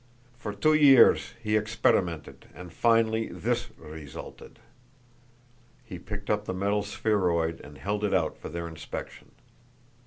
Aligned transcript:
For 0.35 0.51
two 0.51 0.73
years 0.73 1.35
he 1.43 1.55
experimented, 1.55 2.47
and 2.55 2.73
finally 2.73 3.27
this 3.27 3.67
resulted." 3.77 4.57
He 5.85 5.99
picked 5.99 6.31
up 6.31 6.45
the 6.45 6.55
metal 6.55 6.81
spheroid 6.81 7.61
and 7.63 7.77
held 7.77 8.03
it 8.03 8.11
out 8.11 8.35
for 8.35 8.49
their 8.49 8.67
inspection. 8.67 9.29